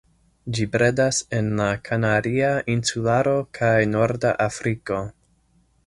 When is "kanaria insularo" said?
1.89-3.37